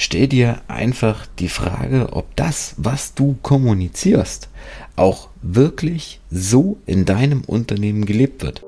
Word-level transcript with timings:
stell 0.00 0.28
dir 0.28 0.62
einfach 0.66 1.26
die 1.38 1.50
Frage, 1.50 2.08
ob 2.12 2.34
das, 2.34 2.74
was 2.78 3.12
du 3.14 3.36
kommunizierst, 3.42 4.48
auch 4.96 5.28
wirklich 5.42 6.20
so 6.30 6.78
in 6.86 7.04
deinem 7.04 7.42
Unternehmen 7.42 8.06
gelebt 8.06 8.42
wird. 8.42 8.62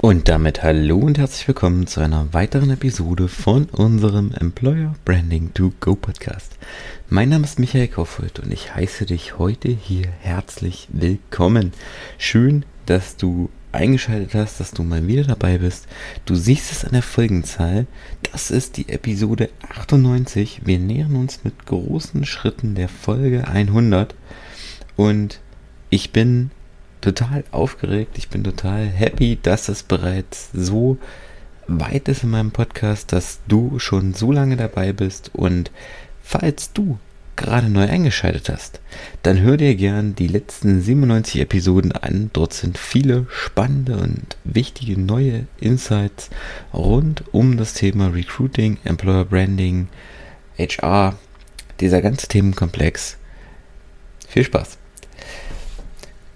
Und 0.00 0.28
damit 0.30 0.62
hallo 0.62 0.98
und 0.98 1.18
herzlich 1.18 1.46
willkommen 1.46 1.86
zu 1.86 2.00
einer 2.00 2.32
weiteren 2.32 2.70
Episode 2.70 3.28
von 3.28 3.66
unserem 3.66 4.32
Employer 4.32 4.94
Branding 5.04 5.52
to 5.52 5.72
Go 5.80 5.94
Podcast. 5.94 6.56
Mein 7.10 7.28
Name 7.28 7.44
ist 7.44 7.58
Michael 7.58 7.88
Kaufhold 7.88 8.40
und 8.40 8.50
ich 8.50 8.74
heiße 8.74 9.04
dich 9.04 9.38
heute 9.38 9.68
hier 9.68 10.08
herzlich 10.20 10.88
willkommen. 10.90 11.72
Schön, 12.16 12.64
dass 12.86 13.18
du 13.18 13.50
eingeschaltet 13.74 14.34
hast, 14.34 14.60
dass 14.60 14.70
du 14.70 14.82
mal 14.82 15.06
wieder 15.06 15.24
dabei 15.24 15.58
bist. 15.58 15.86
Du 16.24 16.34
siehst 16.34 16.72
es 16.72 16.84
an 16.84 16.92
der 16.92 17.02
Folgenzahl. 17.02 17.86
Das 18.30 18.50
ist 18.50 18.76
die 18.76 18.88
Episode 18.88 19.50
98. 19.68 20.62
Wir 20.64 20.78
nähern 20.78 21.16
uns 21.16 21.44
mit 21.44 21.66
großen 21.66 22.24
Schritten 22.24 22.74
der 22.74 22.88
Folge 22.88 23.46
100. 23.46 24.14
Und 24.96 25.40
ich 25.90 26.12
bin 26.12 26.50
total 27.00 27.44
aufgeregt. 27.50 28.16
Ich 28.16 28.28
bin 28.28 28.44
total 28.44 28.86
happy, 28.86 29.38
dass 29.42 29.68
es 29.68 29.82
bereits 29.82 30.50
so 30.52 30.98
weit 31.66 32.08
ist 32.08 32.24
in 32.24 32.30
meinem 32.30 32.50
Podcast, 32.50 33.12
dass 33.12 33.40
du 33.48 33.78
schon 33.78 34.14
so 34.14 34.32
lange 34.32 34.56
dabei 34.56 34.92
bist. 34.92 35.30
Und 35.34 35.70
falls 36.22 36.72
du 36.72 36.98
gerade 37.36 37.68
neu 37.68 37.88
eingeschaltet 37.88 38.48
hast, 38.48 38.80
dann 39.22 39.40
hör 39.40 39.56
dir 39.56 39.74
gern 39.74 40.14
die 40.14 40.28
letzten 40.28 40.80
97 40.80 41.40
Episoden 41.40 41.92
an. 41.92 42.30
Dort 42.32 42.52
sind 42.52 42.78
viele 42.78 43.26
spannende 43.30 43.96
und 43.96 44.36
wichtige 44.44 44.98
neue 45.00 45.46
Insights 45.60 46.30
rund 46.72 47.24
um 47.32 47.56
das 47.56 47.74
Thema 47.74 48.08
Recruiting, 48.08 48.78
Employer 48.84 49.24
Branding, 49.24 49.88
HR, 50.58 51.18
dieser 51.80 52.02
ganze 52.02 52.28
Themenkomplex. 52.28 53.16
Viel 54.28 54.44
Spaß! 54.44 54.78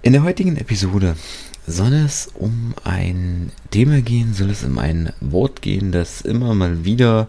In 0.03 0.12
der 0.12 0.23
heutigen 0.23 0.57
Episode 0.57 1.17
soll 1.67 1.93
es 1.93 2.29
um 2.35 2.75
ein 2.85 3.53
Thema 3.71 4.01
gehen, 4.01 4.33
soll 4.33 4.51
es 4.51 4.65
um 4.65 4.79
ein 4.79 5.12
Wort 5.21 5.61
gehen, 5.61 5.93
das 5.93 6.23
immer 6.23 6.55
mal 6.55 6.85
wieder 6.85 7.29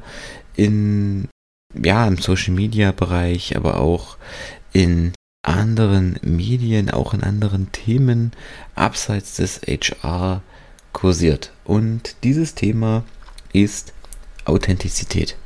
in 0.55 1.27
ja, 1.73 2.07
im 2.07 2.17
Social 2.17 2.53
Media 2.53 2.91
Bereich, 2.91 3.55
aber 3.55 3.79
auch 3.79 4.17
in 4.73 5.13
anderen 5.43 6.19
Medien, 6.21 6.89
auch 6.89 7.13
in 7.13 7.23
anderen 7.23 7.71
Themen 7.71 8.31
abseits 8.75 9.35
des 9.35 9.61
HR 9.61 10.41
kursiert. 10.93 11.51
Und 11.63 12.15
dieses 12.23 12.55
Thema 12.55 13.03
ist 13.53 13.93
Authentizität. 14.45 15.37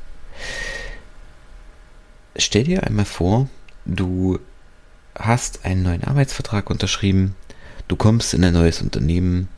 Stell 2.35 2.63
dir 2.63 2.83
einmal 2.83 3.05
vor, 3.05 3.47
du 3.85 4.39
hast 5.15 5.65
einen 5.65 5.83
neuen 5.83 6.03
Arbeitsvertrag 6.03 6.69
unterschrieben, 6.69 7.35
du 7.87 7.95
kommst 7.95 8.33
in 8.33 8.43
ein 8.43 8.53
neues 8.53 8.81
Unternehmen. 8.81 9.49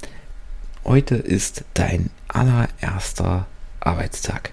Heute 0.84 1.16
ist 1.16 1.64
dein 1.74 2.10
allererster 2.28 3.48
Arbeitstag. 3.80 4.52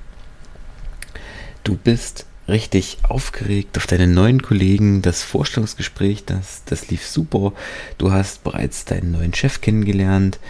Du 1.64 1.76
bist 1.76 2.26
richtig 2.48 2.98
aufgeregt 3.08 3.78
auf 3.78 3.86
deine 3.86 4.08
neuen 4.08 4.42
Kollegen. 4.42 5.00
Das 5.00 5.22
Vorstellungsgespräch, 5.22 6.24
das, 6.24 6.62
das 6.64 6.88
lief 6.88 7.06
super. 7.06 7.52
Du 7.98 8.10
hast 8.10 8.42
bereits 8.42 8.84
deinen 8.84 9.12
neuen 9.12 9.32
Chef 9.32 9.60
kennengelernt. 9.60 10.40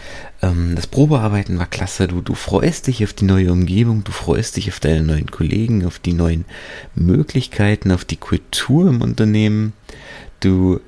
Ähm, 0.41 0.75
das 0.75 0.87
Probearbeiten 0.87 1.59
war 1.59 1.67
klasse. 1.67 2.07
Du, 2.07 2.21
du 2.21 2.33
freust 2.33 2.87
dich 2.87 3.03
auf 3.03 3.13
die 3.13 3.25
neue 3.25 3.51
Umgebung. 3.51 4.03
Du 4.03 4.11
freust 4.11 4.57
dich 4.57 4.69
auf 4.69 4.79
deine 4.79 5.03
neuen 5.03 5.29
Kollegen, 5.29 5.85
auf 5.85 5.99
die 5.99 6.13
neuen 6.13 6.45
Möglichkeiten, 6.95 7.91
auf 7.91 8.05
die 8.05 8.17
Kultur 8.17 8.89
im 8.89 9.01
Unternehmen. 9.01 9.73
Du 10.39 10.79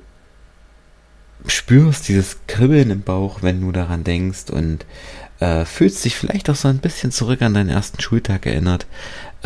spürst 1.46 2.08
dieses 2.08 2.38
Kribbeln 2.48 2.90
im 2.90 3.02
Bauch, 3.02 3.42
wenn 3.42 3.60
du 3.60 3.70
daran 3.70 4.02
denkst 4.02 4.50
und 4.50 4.84
äh, 5.38 5.64
fühlst 5.64 6.04
dich 6.04 6.16
vielleicht 6.16 6.50
auch 6.50 6.56
so 6.56 6.68
ein 6.68 6.78
bisschen 6.78 7.12
zurück 7.12 7.42
an 7.42 7.54
deinen 7.54 7.68
ersten 7.68 8.00
Schultag 8.00 8.46
erinnert, 8.46 8.86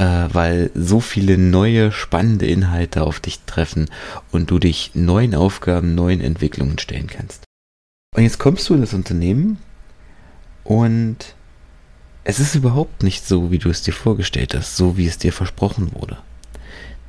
weil 0.03 0.71
so 0.75 1.01
viele 1.01 1.37
neue, 1.37 1.93
spannende 1.93 2.47
Inhalte 2.47 3.03
auf 3.03 3.21
dich 3.21 3.41
treffen 3.41 3.91
und 4.31 4.51
du 4.51 4.59
dich 4.59 4.93
neuen 4.95 5.35
Aufgaben, 5.35 5.95
neuen 5.95 6.21
Entwicklungen 6.21 6.79
stellen 6.79 7.07
kannst. 7.07 7.45
Und 8.17 8.23
jetzt 8.23 8.39
kommst 8.39 8.69
du 8.69 8.75
in 8.75 8.81
das 8.81 8.95
Unternehmen 8.95 9.59
und 10.65 11.35
es 12.25 12.39
ist 12.39 12.55
überhaupt 12.55 13.03
nicht 13.03 13.27
so, 13.27 13.51
wie 13.51 13.59
du 13.59 13.69
es 13.71 13.83
dir 13.83 13.93
vorgestellt 13.93 14.55
hast, 14.55 14.77
so 14.77 14.97
wie 14.97 15.07
es 15.07 15.19
dir 15.19 15.33
versprochen 15.33 15.93
wurde. 15.95 16.19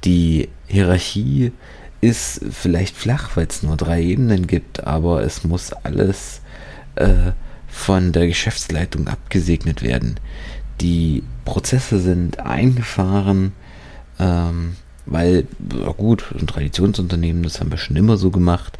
Die 0.03 0.49
Hierarchie 0.67 1.51
ist 2.01 2.41
vielleicht 2.49 2.97
flach, 2.97 3.31
weil 3.35 3.47
es 3.47 3.63
nur 3.63 3.77
drei 3.77 4.01
Ebenen 4.01 4.47
gibt, 4.47 4.83
aber 4.85 5.23
es 5.23 5.43
muss 5.43 5.71
alles 5.71 6.41
äh, 6.95 7.31
von 7.67 8.11
der 8.11 8.27
Geschäftsleitung 8.27 9.07
abgesegnet 9.07 9.81
werden. 9.81 10.19
Die 10.81 11.23
Prozesse 11.45 11.99
sind 11.99 12.39
eingefahren, 12.39 13.53
ähm, 14.19 14.75
weil, 15.05 15.45
gut, 15.97 16.25
ein 16.37 16.47
Traditionsunternehmen, 16.47 17.43
das 17.43 17.59
haben 17.59 17.71
wir 17.71 17.77
schon 17.77 17.95
immer 17.95 18.17
so 18.17 18.31
gemacht. 18.31 18.77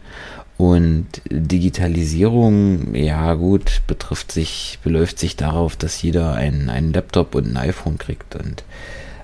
Und 0.57 1.07
Digitalisierung, 1.29 2.93
ja 2.93 3.33
gut, 3.33 3.81
betrifft 3.87 4.31
sich, 4.31 4.77
beläuft 4.83 5.17
sich 5.17 5.35
darauf, 5.35 5.75
dass 5.75 6.01
jeder 6.01 6.35
einen, 6.35 6.69
einen 6.69 6.93
Laptop 6.93 7.33
und 7.33 7.47
ein 7.47 7.57
iPhone 7.57 7.97
kriegt 7.97 8.35
und 8.35 8.63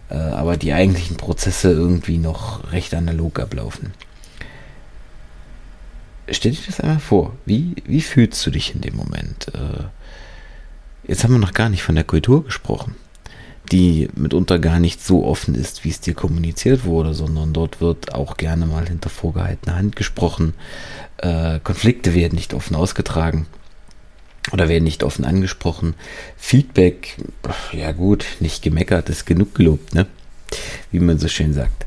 äh, 0.09 0.15
aber 0.15 0.57
die 0.57 0.73
eigentlichen 0.73 1.17
Prozesse 1.17 1.71
irgendwie 1.71 2.17
noch 2.17 2.71
recht 2.71 2.93
analog 2.95 3.39
ablaufen. 3.39 3.93
Stell 6.29 6.53
dir 6.53 6.63
das 6.65 6.79
einmal 6.79 6.99
vor, 6.99 7.35
wie, 7.45 7.75
wie 7.85 8.01
fühlst 8.01 8.45
du 8.45 8.51
dich 8.51 8.73
in 8.73 8.81
dem 8.81 8.95
Moment? 8.95 9.47
Äh, 9.53 9.83
jetzt 11.07 11.23
haben 11.23 11.33
wir 11.33 11.39
noch 11.39 11.53
gar 11.53 11.69
nicht 11.69 11.83
von 11.83 11.95
der 11.95 12.03
Kultur 12.03 12.43
gesprochen, 12.43 12.95
die 13.71 14.09
mitunter 14.15 14.59
gar 14.59 14.79
nicht 14.79 15.03
so 15.03 15.25
offen 15.25 15.55
ist, 15.55 15.83
wie 15.83 15.89
es 15.89 15.99
dir 15.99 16.13
kommuniziert 16.13 16.85
wurde, 16.85 17.13
sondern 17.13 17.53
dort 17.53 17.81
wird 17.81 18.13
auch 18.13 18.37
gerne 18.37 18.65
mal 18.65 18.87
hinter 18.87 19.09
vorgehaltener 19.09 19.75
Hand 19.75 19.95
gesprochen. 19.95 20.53
Äh, 21.17 21.59
Konflikte 21.63 22.13
werden 22.13 22.35
nicht 22.35 22.53
offen 22.53 22.75
ausgetragen 22.75 23.47
oder 24.51 24.69
werden 24.69 24.83
nicht 24.83 25.03
offen 25.03 25.25
angesprochen. 25.25 25.95
Feedback, 26.37 27.17
ja 27.71 27.91
gut, 27.91 28.25
nicht 28.39 28.61
gemeckert, 28.61 29.09
ist 29.09 29.25
genug 29.25 29.55
gelobt, 29.55 29.93
ne? 29.93 30.07
Wie 30.91 30.99
man 30.99 31.19
so 31.19 31.27
schön 31.27 31.53
sagt. 31.53 31.85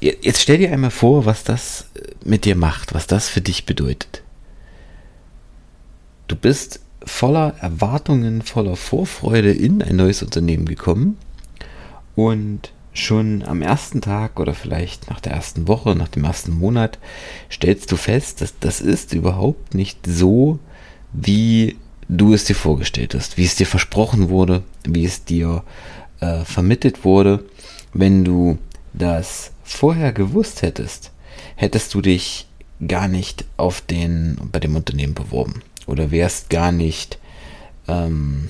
Jetzt 0.00 0.40
stell 0.40 0.58
dir 0.58 0.72
einmal 0.72 0.90
vor, 0.90 1.26
was 1.26 1.44
das 1.44 1.86
mit 2.24 2.44
dir 2.44 2.54
macht, 2.54 2.94
was 2.94 3.06
das 3.06 3.28
für 3.28 3.40
dich 3.40 3.66
bedeutet. 3.66 4.22
Du 6.28 6.36
bist 6.36 6.80
voller 7.04 7.54
Erwartungen, 7.60 8.42
voller 8.42 8.76
Vorfreude 8.76 9.52
in 9.52 9.82
ein 9.82 9.96
neues 9.96 10.22
Unternehmen 10.22 10.66
gekommen 10.66 11.16
und 12.14 12.72
schon 12.92 13.42
am 13.44 13.62
ersten 13.62 14.00
Tag 14.00 14.40
oder 14.40 14.54
vielleicht 14.54 15.08
nach 15.10 15.20
der 15.20 15.32
ersten 15.32 15.68
Woche, 15.68 15.94
nach 15.94 16.08
dem 16.08 16.24
ersten 16.24 16.52
Monat 16.52 16.98
stellst 17.50 17.90
du 17.92 17.96
fest, 17.96 18.40
dass 18.40 18.58
das 18.58 18.80
ist 18.80 19.14
überhaupt 19.14 19.74
nicht 19.74 20.06
so, 20.06 20.58
wie 21.12 21.76
du 22.08 22.34
es 22.34 22.44
dir 22.44 22.56
vorgestellt 22.56 23.14
hast, 23.14 23.36
wie 23.36 23.44
es 23.44 23.56
dir 23.56 23.66
versprochen 23.66 24.28
wurde, 24.28 24.62
wie 24.84 25.04
es 25.04 25.24
dir 25.24 25.62
äh, 26.20 26.44
vermittelt 26.44 27.04
wurde. 27.04 27.44
Wenn 27.92 28.24
du 28.24 28.58
das 28.92 29.52
vorher 29.62 30.12
gewusst 30.12 30.62
hättest, 30.62 31.12
hättest 31.54 31.94
du 31.94 32.00
dich 32.00 32.48
gar 32.86 33.08
nicht 33.08 33.44
auf 33.56 33.80
den, 33.80 34.36
bei 34.50 34.58
dem 34.58 34.74
Unternehmen 34.74 35.14
beworben. 35.14 35.62
Oder 35.90 36.10
wärst 36.10 36.50
gar 36.50 36.72
nicht, 36.72 37.18
ähm, 37.88 38.48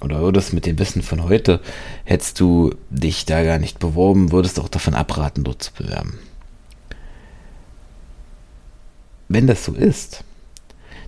oder 0.00 0.20
würdest 0.20 0.52
mit 0.52 0.66
dem 0.66 0.78
Wissen 0.78 1.02
von 1.02 1.24
heute, 1.24 1.60
hättest 2.04 2.40
du 2.40 2.74
dich 2.90 3.24
da 3.24 3.42
gar 3.42 3.58
nicht 3.58 3.78
beworben, 3.78 4.32
würdest 4.32 4.60
auch 4.60 4.68
davon 4.68 4.94
abraten, 4.94 5.44
dort 5.44 5.62
zu 5.62 5.72
bewerben. 5.72 6.18
Wenn 9.28 9.46
das 9.46 9.64
so 9.64 9.72
ist, 9.72 10.22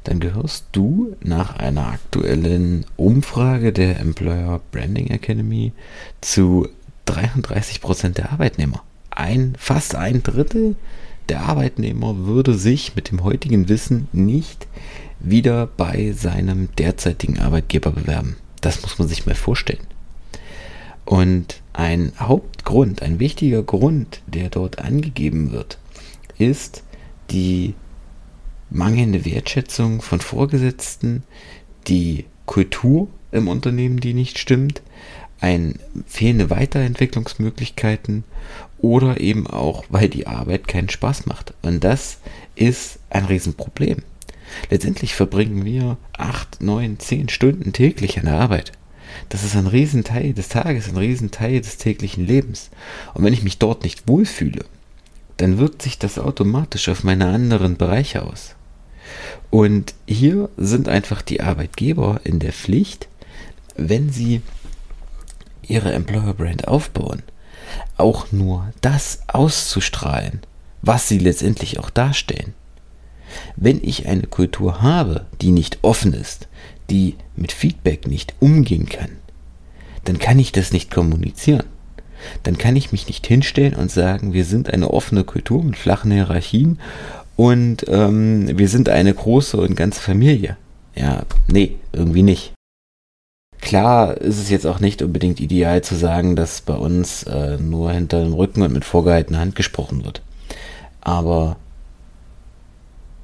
dann 0.04 0.20
gehörst 0.20 0.66
du 0.72 1.16
nach 1.22 1.56
einer 1.56 1.88
aktuellen 1.88 2.84
Umfrage 2.96 3.72
der 3.72 4.00
Employer 4.00 4.60
Branding 4.72 5.08
Academy 5.08 5.72
zu 6.20 6.69
33% 7.06 8.10
der 8.10 8.32
Arbeitnehmer 8.32 8.82
ein, 9.19 9.54
fast 9.58 9.94
ein 9.94 10.22
Drittel 10.22 10.76
der 11.28 11.42
Arbeitnehmer 11.42 12.26
würde 12.26 12.54
sich 12.54 12.96
mit 12.96 13.10
dem 13.10 13.22
heutigen 13.22 13.69
Wissen 13.69 14.08
nicht 14.12 14.66
wieder 15.20 15.66
bei 15.66 16.12
seinem 16.12 16.69
derzeitigen 16.76 17.38
Arbeitgeber 17.38 17.90
bewerben. 17.90 18.36
Das 18.60 18.82
muss 18.82 18.98
man 18.98 19.08
sich 19.08 19.26
mal 19.26 19.34
vorstellen. 19.34 19.86
Und 21.04 21.62
ein 21.72 22.12
Hauptgrund, 22.19 23.02
ein 23.02 23.19
wichtiger 23.19 23.62
Grund, 23.62 24.20
der 24.26 24.50
dort 24.50 24.78
angegeben 24.78 25.52
wird, 25.52 25.78
ist 26.38 26.82
die 27.30 27.75
mangelnde 28.70 29.25
Wertschätzung 29.25 30.02
von 30.02 30.20
Vorgesetzten, 30.20 31.22
die 31.86 32.26
Kultur 32.46 33.08
im 33.32 33.48
Unternehmen, 33.48 34.00
die 34.00 34.14
nicht 34.14 34.38
stimmt, 34.38 34.82
ein 35.40 35.79
fehlende 36.06 36.50
Weiterentwicklungsmöglichkeiten 36.50 38.25
oder 38.79 39.20
eben 39.20 39.46
auch, 39.46 39.85
weil 39.88 40.08
die 40.08 40.26
Arbeit 40.26 40.69
keinen 40.69 40.88
Spaß 40.88 41.26
macht. 41.26 41.55
Und 41.62 41.85
das 41.85 42.19
ist 42.56 42.99
ein 43.11 43.25
Riesenproblem. 43.25 43.99
Letztendlich 44.70 45.14
verbringen 45.14 45.64
wir 45.64 45.96
acht, 46.17 46.62
neun, 46.62 46.99
zehn 46.99 47.29
Stunden 47.29 47.73
täglich 47.73 48.19
an 48.19 48.26
der 48.26 48.40
Arbeit. 48.40 48.73
Das 49.29 49.44
ist 49.44 49.56
ein 49.56 49.67
Riesenteil 49.67 50.32
des 50.32 50.49
Tages, 50.49 50.88
ein 50.88 50.96
Riesenteil 50.96 51.61
des 51.61 51.76
täglichen 51.76 52.26
Lebens. 52.26 52.70
Und 53.14 53.25
wenn 53.25 53.32
ich 53.32 53.43
mich 53.43 53.58
dort 53.58 53.82
nicht 53.85 54.08
wohlfühle, 54.08 54.64
dann 55.37 55.58
wirkt 55.58 55.82
sich 55.82 55.99
das 55.99 56.19
automatisch 56.19 56.88
auf 56.88 57.05
meine 57.05 57.26
anderen 57.26 57.76
Bereiche 57.76 58.23
aus. 58.23 58.55
Und 59.50 59.94
hier 60.06 60.50
sind 60.56 60.88
einfach 60.88 61.23
die 61.23 61.40
Arbeitgeber 61.40 62.20
in 62.25 62.38
der 62.38 62.52
Pflicht, 62.52 63.08
wenn 63.76 64.11
sie 64.11 64.43
ihre 65.68 65.92
Employer 65.92 66.34
Brand 66.34 66.68
aufbauen, 66.68 67.22
auch 67.96 68.32
nur 68.32 68.72
das 68.80 69.20
auszustrahlen, 69.26 70.40
was 70.82 71.08
sie 71.08 71.18
letztendlich 71.18 71.78
auch 71.78 71.90
darstellen. 71.90 72.54
Wenn 73.56 73.80
ich 73.82 74.06
eine 74.06 74.22
Kultur 74.22 74.80
habe, 74.80 75.26
die 75.40 75.50
nicht 75.50 75.78
offen 75.82 76.14
ist, 76.14 76.48
die 76.90 77.16
mit 77.36 77.52
Feedback 77.52 78.06
nicht 78.06 78.34
umgehen 78.40 78.88
kann, 78.88 79.10
dann 80.04 80.18
kann 80.18 80.38
ich 80.38 80.52
das 80.52 80.72
nicht 80.72 80.90
kommunizieren. 80.90 81.64
Dann 82.42 82.58
kann 82.58 82.74
ich 82.74 82.90
mich 82.90 83.06
nicht 83.06 83.26
hinstellen 83.26 83.74
und 83.74 83.90
sagen, 83.90 84.32
wir 84.32 84.44
sind 84.44 84.70
eine 84.72 84.90
offene 84.90 85.24
Kultur 85.24 85.62
mit 85.62 85.76
flachen 85.76 86.10
Hierarchien 86.10 86.80
und 87.36 87.84
ähm, 87.88 88.58
wir 88.58 88.68
sind 88.68 88.88
eine 88.88 89.14
große 89.14 89.56
und 89.56 89.76
ganze 89.76 90.00
Familie. 90.00 90.56
Ja, 90.96 91.22
nee, 91.46 91.76
irgendwie 91.92 92.24
nicht. 92.24 92.54
Klar 93.68 94.16
ist 94.16 94.38
es 94.38 94.48
jetzt 94.48 94.66
auch 94.66 94.80
nicht 94.80 95.02
unbedingt 95.02 95.40
ideal 95.40 95.82
zu 95.82 95.94
sagen, 95.94 96.36
dass 96.36 96.62
bei 96.62 96.72
uns 96.72 97.24
äh, 97.24 97.58
nur 97.58 97.92
hinter 97.92 98.22
dem 98.24 98.32
Rücken 98.32 98.62
und 98.62 98.72
mit 98.72 98.86
vorgehaltener 98.86 99.40
Hand 99.40 99.56
gesprochen 99.56 100.06
wird. 100.06 100.22
Aber 101.02 101.58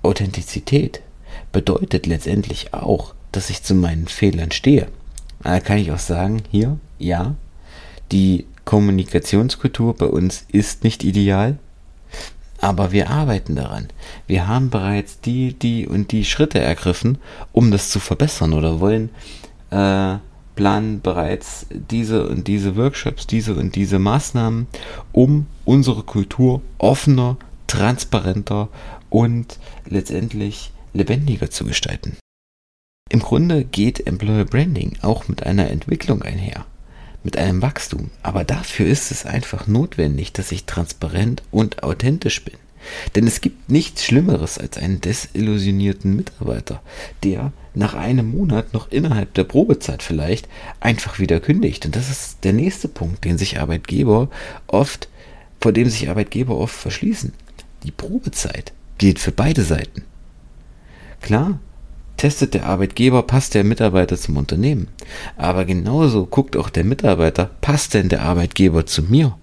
Authentizität 0.02 1.00
bedeutet 1.50 2.04
letztendlich 2.04 2.74
auch, 2.74 3.14
dass 3.32 3.48
ich 3.48 3.62
zu 3.62 3.74
meinen 3.74 4.06
Fehlern 4.06 4.50
stehe. 4.50 4.88
Da 5.42 5.60
kann 5.60 5.78
ich 5.78 5.90
auch 5.90 5.98
sagen, 5.98 6.42
hier, 6.50 6.76
ja, 6.98 7.36
die 8.12 8.44
Kommunikationskultur 8.66 9.96
bei 9.96 10.06
uns 10.08 10.44
ist 10.52 10.84
nicht 10.84 11.04
ideal, 11.04 11.58
aber 12.60 12.92
wir 12.92 13.08
arbeiten 13.08 13.56
daran. 13.56 13.88
Wir 14.26 14.46
haben 14.46 14.68
bereits 14.68 15.22
die, 15.22 15.54
die 15.54 15.88
und 15.88 16.12
die 16.12 16.26
Schritte 16.26 16.58
ergriffen, 16.58 17.16
um 17.52 17.70
das 17.70 17.88
zu 17.88 17.98
verbessern 17.98 18.52
oder 18.52 18.80
wollen 18.80 19.08
äh, 19.70 20.18
planen 20.54 21.00
bereits 21.00 21.66
diese 21.70 22.28
und 22.28 22.46
diese 22.46 22.76
Workshops, 22.76 23.26
diese 23.26 23.54
und 23.54 23.74
diese 23.74 23.98
Maßnahmen, 23.98 24.66
um 25.12 25.46
unsere 25.64 26.02
Kultur 26.02 26.62
offener, 26.78 27.36
transparenter 27.66 28.68
und 29.10 29.58
letztendlich 29.86 30.70
lebendiger 30.92 31.50
zu 31.50 31.64
gestalten. 31.64 32.16
Im 33.10 33.20
Grunde 33.20 33.64
geht 33.64 34.06
Employer 34.06 34.44
Branding 34.44 34.98
auch 35.02 35.28
mit 35.28 35.44
einer 35.44 35.70
Entwicklung 35.70 36.22
einher, 36.22 36.64
mit 37.22 37.36
einem 37.36 37.62
Wachstum, 37.62 38.10
aber 38.22 38.44
dafür 38.44 38.86
ist 38.86 39.10
es 39.10 39.26
einfach 39.26 39.66
notwendig, 39.66 40.32
dass 40.32 40.52
ich 40.52 40.64
transparent 40.64 41.42
und 41.50 41.82
authentisch 41.82 42.44
bin. 42.44 42.54
Denn 43.14 43.26
es 43.26 43.40
gibt 43.40 43.70
nichts 43.70 44.04
Schlimmeres 44.04 44.58
als 44.58 44.78
einen 44.78 45.00
desillusionierten 45.00 46.14
Mitarbeiter, 46.16 46.82
der 47.22 47.52
nach 47.74 47.94
einem 47.94 48.30
Monat 48.30 48.72
noch 48.72 48.90
innerhalb 48.90 49.34
der 49.34 49.44
Probezeit 49.44 50.02
vielleicht 50.02 50.48
einfach 50.80 51.18
wieder 51.18 51.40
kündigt. 51.40 51.84
Und 51.86 51.96
das 51.96 52.10
ist 52.10 52.44
der 52.44 52.52
nächste 52.52 52.88
Punkt, 52.88 53.24
den 53.24 53.38
sich 53.38 53.60
Arbeitgeber 53.60 54.28
oft, 54.66 55.08
vor 55.60 55.72
dem 55.72 55.88
sich 55.88 56.08
Arbeitgeber 56.08 56.56
oft 56.56 56.74
verschließen. 56.74 57.32
Die 57.82 57.90
Probezeit 57.90 58.72
gilt 58.98 59.18
für 59.18 59.32
beide 59.32 59.62
Seiten. 59.62 60.02
Klar, 61.20 61.58
testet 62.16 62.54
der 62.54 62.66
Arbeitgeber, 62.66 63.22
passt 63.22 63.54
der 63.54 63.64
Mitarbeiter 63.64 64.16
zum 64.16 64.36
Unternehmen. 64.36 64.88
Aber 65.36 65.64
genauso 65.64 66.26
guckt 66.26 66.56
auch 66.56 66.70
der 66.70 66.84
Mitarbeiter, 66.84 67.50
passt 67.60 67.94
denn 67.94 68.08
der 68.08 68.22
Arbeitgeber 68.22 68.86
zu 68.86 69.02
mir? 69.02 69.36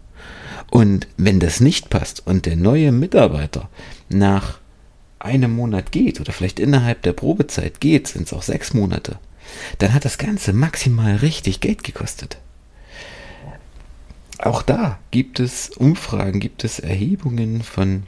Und 0.69 1.07
wenn 1.18 1.39
das 1.39 1.60
nicht 1.60 1.89
passt 1.89 2.25
und 2.25 2.45
der 2.45 2.56
neue 2.56 2.94
Mitarbeiter 2.94 3.69
nach 4.07 4.61
einem 5.26 5.56
Monat 5.56 5.92
geht 5.92 6.20
oder 6.20 6.34
vielleicht 6.34 6.60
innerhalb 6.60 7.02
der 7.04 7.14
Probezeit 7.14 7.80
geht, 7.80 8.08
sind 8.08 8.28
es 8.28 8.34
auch 8.34 8.44
sechs 8.44 8.74
Monate, 8.74 9.20
dann 9.78 9.94
hat 9.94 10.06
das 10.06 10.18
Ganze 10.18 10.54
maximal 10.54 11.16
richtig 11.18 11.60
Geld 11.60 11.84
gekostet. 11.84 12.38
Auch 14.38 14.64
da 14.64 14.98
gibt 15.12 15.40
es 15.40 15.70
Umfragen, 15.70 16.40
gibt 16.40 16.64
es 16.64 16.80
Erhebungen 16.80 17.62
von 17.62 18.04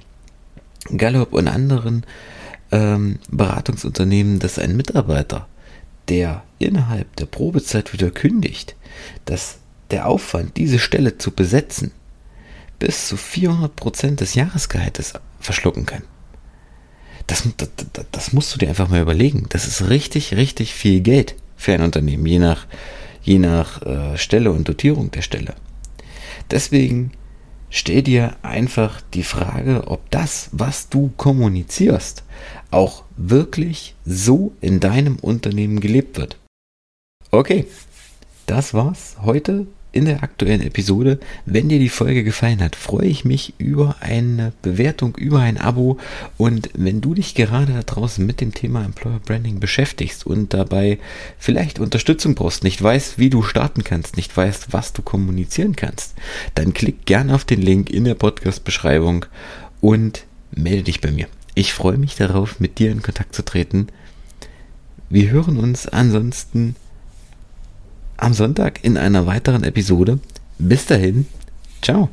Gallup 0.95 1.33
und 1.33 1.47
anderen 1.47 2.05
ähm, 2.71 3.19
Beratungsunternehmen, 3.29 4.39
dass 4.39 4.57
ein 4.57 4.75
Mitarbeiter, 4.75 5.47
der 6.09 6.43
innerhalb 6.57 7.15
der 7.17 7.27
Probezeit 7.27 7.93
wieder 7.93 8.09
kündigt, 8.09 8.75
dass 9.25 9.59
der 9.91 10.07
Aufwand, 10.07 10.57
diese 10.57 10.79
Stelle 10.79 11.19
zu 11.19 11.31
besetzen, 11.31 11.91
bis 12.79 13.07
zu 13.07 13.15
400 13.15 13.75
Prozent 13.75 14.19
des 14.19 14.33
Jahresgehaltes 14.33 15.13
verschlucken 15.39 15.85
kann. 15.85 16.01
Das, 17.27 17.47
das, 17.57 17.69
das, 18.11 18.33
musst 18.33 18.53
du 18.53 18.59
dir 18.59 18.69
einfach 18.69 18.89
mal 18.89 19.01
überlegen. 19.01 19.45
Das 19.49 19.67
ist 19.67 19.89
richtig, 19.89 20.35
richtig 20.35 20.73
viel 20.73 21.01
Geld 21.01 21.35
für 21.55 21.73
ein 21.73 21.81
Unternehmen, 21.81 22.25
je 22.25 22.39
nach, 22.39 22.67
je 23.21 23.39
nach 23.39 23.81
äh, 23.83 24.17
Stelle 24.17 24.51
und 24.51 24.67
Dotierung 24.67 25.11
der 25.11 25.21
Stelle. 25.21 25.55
Deswegen 26.51 27.11
stell 27.69 28.01
dir 28.01 28.35
einfach 28.41 29.01
die 29.13 29.23
Frage, 29.23 29.87
ob 29.87 30.09
das, 30.11 30.49
was 30.51 30.89
du 30.89 31.11
kommunizierst, 31.15 32.23
auch 32.71 33.03
wirklich 33.15 33.95
so 34.05 34.53
in 34.59 34.79
deinem 34.79 35.15
Unternehmen 35.17 35.79
gelebt 35.79 36.17
wird. 36.17 36.37
Okay, 37.31 37.65
das 38.45 38.73
war's 38.73 39.15
heute 39.21 39.65
in 39.93 40.05
der 40.05 40.23
aktuellen 40.23 40.61
Episode. 40.61 41.19
Wenn 41.45 41.69
dir 41.69 41.79
die 41.79 41.87
Folge 41.87 42.23
gefallen 42.23 42.61
hat, 42.61 42.75
freue 42.75 43.05
ich 43.05 43.23
mich 43.23 43.53
über 43.59 43.95
eine 44.01 44.51
Bewertung, 44.61 45.15
über 45.15 45.39
ein 45.39 45.57
Abo. 45.57 45.99
Und 46.37 46.69
wenn 46.73 46.99
du 46.99 47.13
dich 47.13 47.35
gerade 47.35 47.73
da 47.73 47.83
draußen 47.83 48.25
mit 48.25 48.41
dem 48.41 48.53
Thema 48.53 48.83
Employer 48.83 49.21
Branding 49.23 49.59
beschäftigst 49.59 50.25
und 50.25 50.53
dabei 50.53 50.97
vielleicht 51.37 51.79
Unterstützung 51.79 52.35
brauchst, 52.35 52.63
nicht 52.63 52.81
weißt, 52.81 53.19
wie 53.19 53.29
du 53.29 53.43
starten 53.43 53.83
kannst, 53.83 54.17
nicht 54.17 54.35
weißt, 54.35 54.73
was 54.73 54.91
du 54.93 55.03
kommunizieren 55.03 55.75
kannst, 55.75 56.15
dann 56.55 56.73
klick 56.73 57.05
gerne 57.05 57.35
auf 57.35 57.45
den 57.45 57.61
Link 57.61 57.89
in 57.89 58.03
der 58.03 58.15
Podcast-Beschreibung 58.15 59.27
und 59.79 60.25
melde 60.51 60.83
dich 60.83 61.01
bei 61.01 61.11
mir. 61.11 61.27
Ich 61.53 61.73
freue 61.73 61.97
mich 61.97 62.15
darauf, 62.15 62.59
mit 62.59 62.79
dir 62.79 62.91
in 62.91 63.03
Kontakt 63.03 63.35
zu 63.35 63.45
treten. 63.45 63.87
Wir 65.09 65.29
hören 65.29 65.57
uns 65.57 65.87
ansonsten 65.87 66.75
am 68.17 68.33
Sonntag 68.33 68.83
in 68.83 68.97
einer 68.97 69.25
weiteren 69.25 69.63
Episode. 69.63 70.19
Bis 70.57 70.85
dahin, 70.85 71.25
ciao. 71.81 72.09